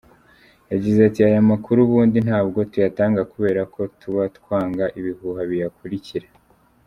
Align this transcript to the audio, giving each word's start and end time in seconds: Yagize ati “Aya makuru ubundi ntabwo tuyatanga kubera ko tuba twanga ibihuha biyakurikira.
Yagize 0.71 0.99
ati 1.07 1.19
“Aya 1.29 1.49
makuru 1.51 1.79
ubundi 1.81 2.17
ntabwo 2.27 2.59
tuyatanga 2.71 3.21
kubera 3.31 3.61
ko 3.73 3.81
tuba 3.99 4.23
twanga 4.37 4.85
ibihuha 4.99 5.41
biyakurikira. 5.51 6.27